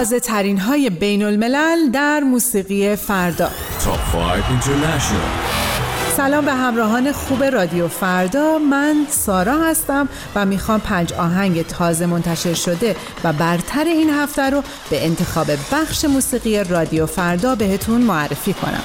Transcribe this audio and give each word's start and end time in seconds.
تازه 0.00 0.20
ترین 0.20 0.58
های 0.58 0.90
بین 0.90 1.22
الملل 1.22 1.90
در 1.92 2.20
موسیقی 2.20 2.96
فردا. 2.96 3.48
Top 3.48 4.12
5 4.12 4.42
International. 4.42 6.16
سلام 6.16 6.44
به 6.44 6.52
همراهان 6.52 7.12
خوب 7.12 7.44
رادیو 7.44 7.88
فردا. 7.88 8.58
من 8.58 9.06
سارا 9.08 9.58
هستم 9.64 10.08
و 10.34 10.46
می‌خوام 10.46 10.80
پنج 10.80 11.12
آهنگ 11.12 11.66
تازه 11.66 12.06
منتشر 12.06 12.54
شده 12.54 12.96
و 13.24 13.32
برتر 13.32 13.84
این 13.84 14.10
هفته 14.10 14.50
رو 14.50 14.62
به 14.90 15.06
انتخاب 15.06 15.46
بخش 15.72 16.04
موسیقی 16.04 16.64
رادیو 16.64 17.06
فردا 17.06 17.54
بهتون 17.54 18.00
معرفی 18.00 18.52
کنم. 18.52 18.82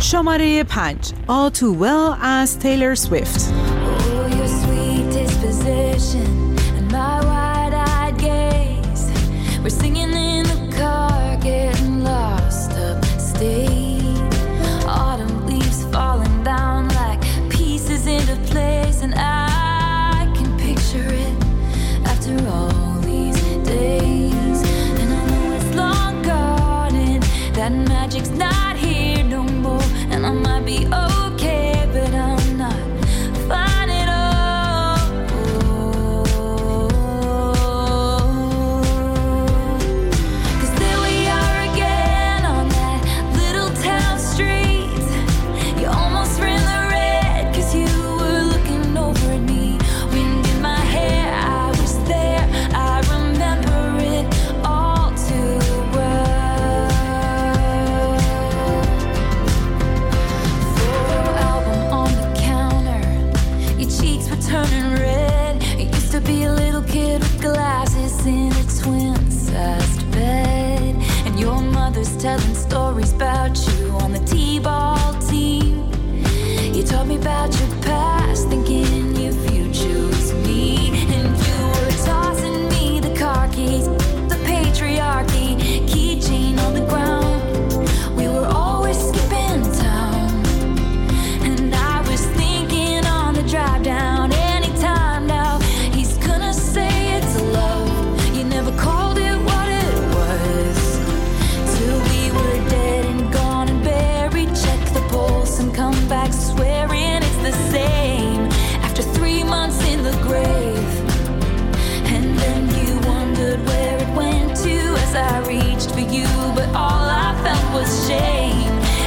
شماره 0.00 0.64
پنج. 0.64 0.98
All 1.28 1.58
Too 1.58 1.82
Well 1.82 2.18
از 2.22 2.58
تیلر 2.58 2.94
سویفت 2.94 3.52
We're 9.62 9.70
singing 9.70 10.31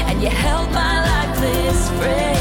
and 0.07 0.21
you 0.21 0.29
held 0.29 0.71
my 0.71 1.01
life 1.01 1.39
this 1.39 1.89
frame. 1.91 2.34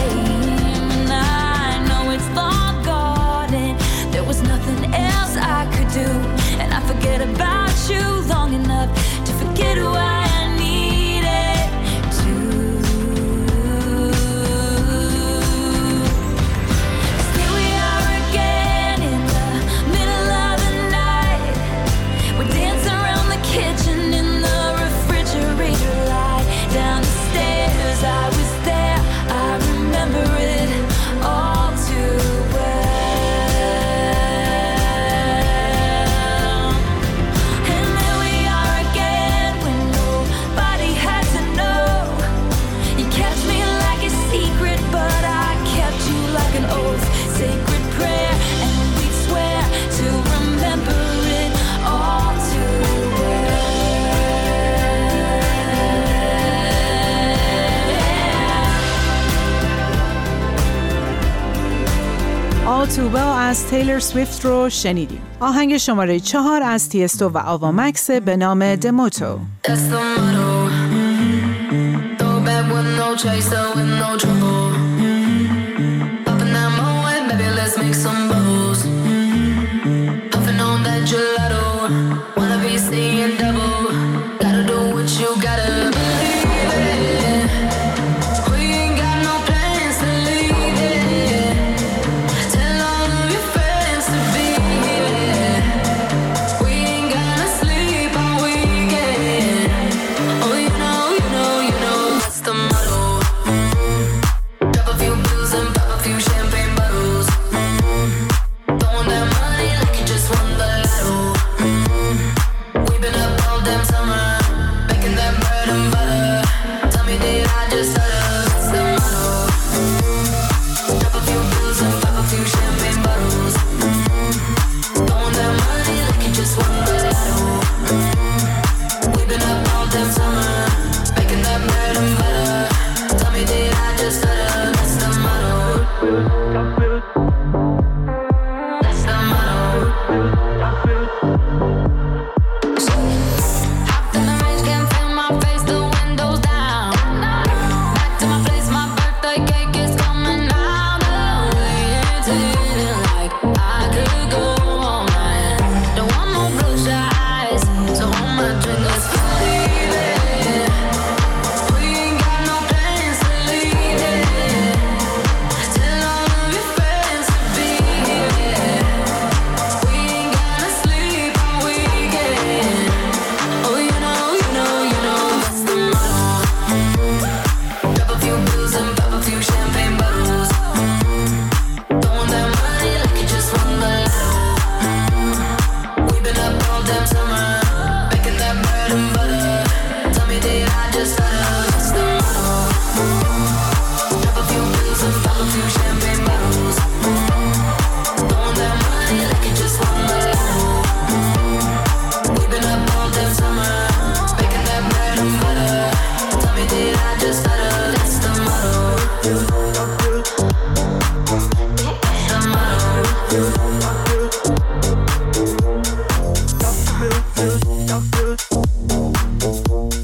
توبا 63.05 63.35
از 63.35 63.67
تیلر 63.67 63.99
سویفت 63.99 64.45
رو 64.45 64.71
شنیدیم. 64.71 65.23
آهنگ 65.41 65.77
شماره 65.77 66.21
چهار 66.21 66.63
از 66.63 66.89
تیستو 66.89 67.29
و 67.29 67.39
آوا 67.39 67.73
مکس 67.73 68.11
به 68.11 68.37
نام 68.37 68.75
دموتو 68.75 69.39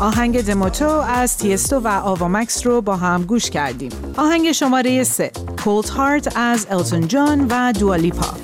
آهنگ 0.00 0.43
دموتو 0.43 0.88
از 0.88 1.38
تیستو 1.38 1.81
و 1.81 1.88
آوامکس 1.88 2.67
رو 2.67 2.81
با 2.81 2.97
هم 2.97 3.23
گوش 3.23 3.50
کردیم. 3.50 3.93
آهنگ 4.17 4.52
شماره 4.52 5.05
3 5.05 5.31
کولد 5.64 5.88
هارت 5.88 6.37
از 6.37 6.67
التون 6.70 7.08
جان 7.08 7.47
و 7.50 7.73
دوالیپا 7.73 8.35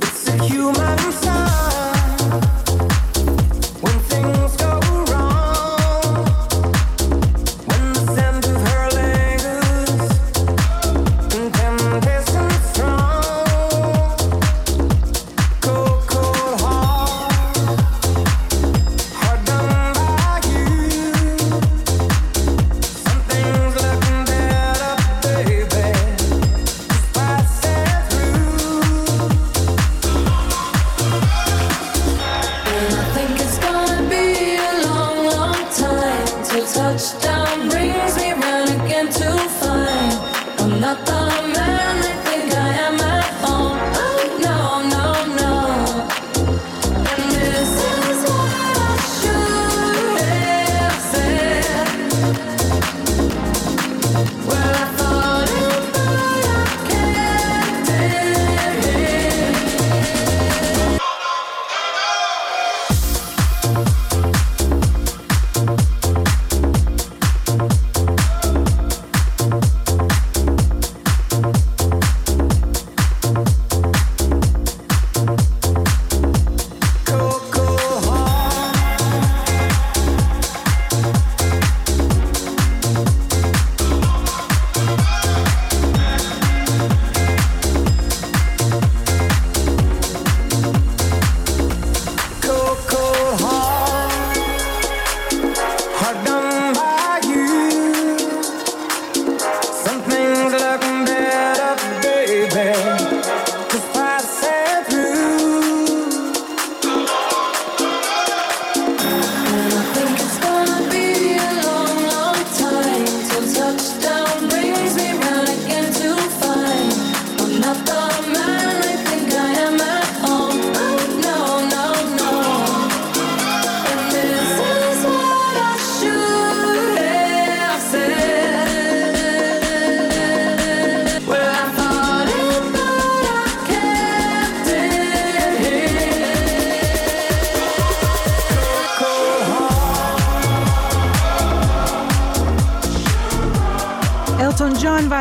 céu. 102.56 103.05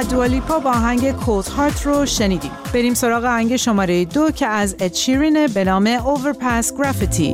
دوالیپا 0.01 0.59
با 0.59 0.69
آهنگ 0.69 1.11
کولد 1.11 1.47
هارت 1.47 1.85
رو 1.85 2.05
شنیدیم. 2.05 2.51
بریم 2.73 2.93
سراغ 2.93 3.23
آهنگ 3.23 3.55
شماره 3.55 4.05
دو 4.05 4.31
که 4.31 4.47
از 4.47 4.75
اچیرینه 4.79 5.47
به 5.47 5.63
نام 5.63 5.87
اوورپاس 5.87 6.73
گرافیتی 6.73 7.33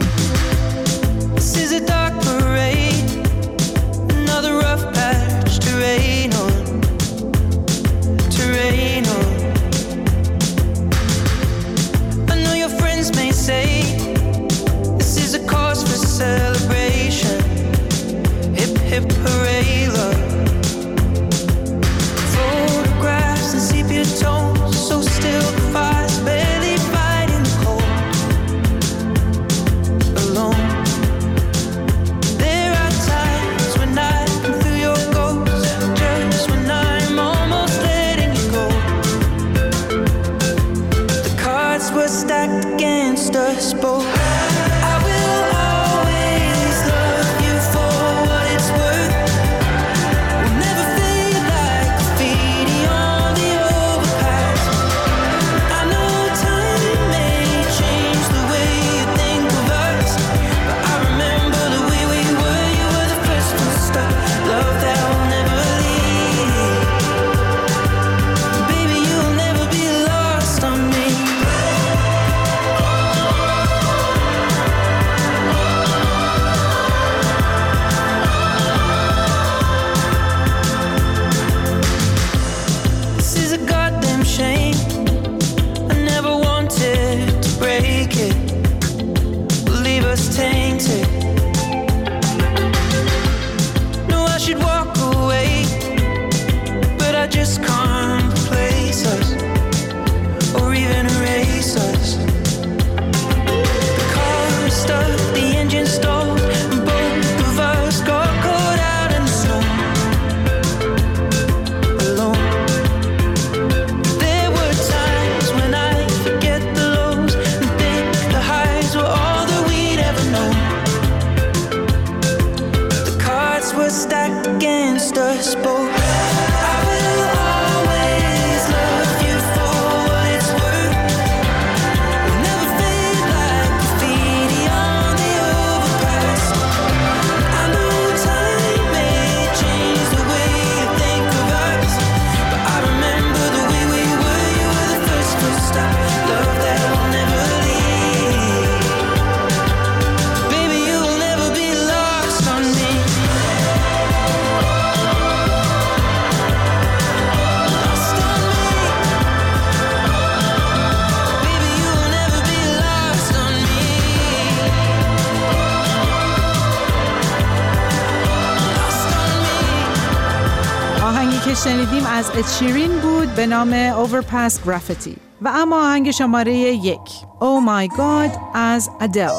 شنیدیم 171.63 172.05
از 172.05 172.31
اچیرین 172.35 172.99
بود 172.99 173.35
به 173.35 173.45
نام 173.45 174.05
Overpass 174.05 174.53
Graffiti 174.53 175.17
و 175.41 175.51
اما 175.55 175.87
آهنگ 175.87 176.11
شماره 176.11 176.53
یک 176.53 176.99
Oh 177.39 177.67
My 177.67 177.97
God 177.97 178.39
از 178.53 178.89
ادل 179.01 179.29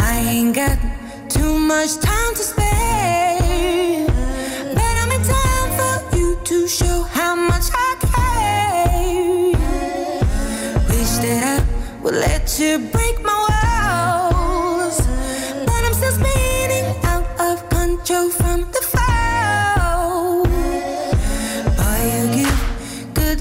I 0.00 0.02
ain't 0.02 0.54
got 0.56 0.78
too 1.34 1.58
much 1.72 1.92
time 2.08 2.32
to 2.38 2.42
spare 2.50 4.06
But 4.76 4.92
I'm 5.00 5.10
in 5.16 5.22
time 5.36 5.70
for 5.78 5.94
you 6.16 6.28
to 6.50 6.56
show 6.78 6.96
how 7.18 7.34
much 7.50 7.66
I 7.88 7.90
care 8.12 9.52
Wish 10.90 11.14
that 11.24 11.40
I 11.54 11.58
would 12.02 12.18
let 12.26 12.44
you 12.60 12.72
break 12.94 13.16
my 13.28 13.37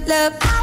love, 0.08 0.57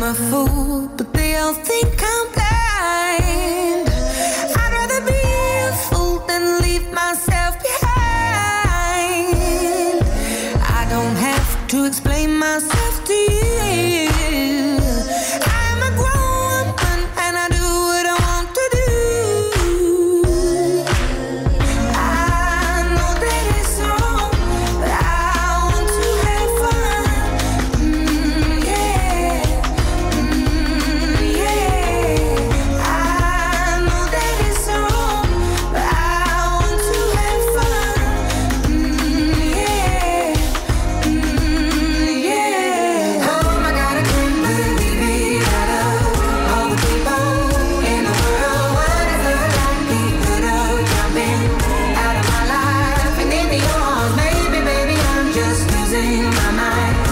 I'm 0.00 0.04
a 0.04 0.14
fool, 0.14 0.88
but 0.96 1.12
they 1.12 1.34
all 1.34 1.52
think 1.52 2.00
I'm 2.00 2.32
blind. 2.32 3.77
losing 55.98 56.30
my 56.30 56.50
mind. 56.52 57.07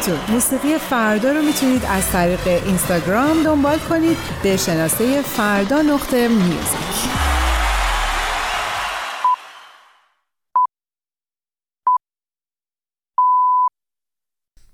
همراهیتون 0.00 0.34
موسیقی 0.34 0.78
فردا 0.78 1.32
رو 1.32 1.42
می‌تونید 1.42 1.84
از 1.84 2.10
طریق 2.12 2.64
اینستاگرام 2.66 3.42
دنبال 3.42 3.78
کنید. 3.78 4.16
به 4.42 4.56
شناسه 4.56 5.22
فردا 5.22 5.82
نقطه 5.82 6.28
میوزیک 6.28 6.89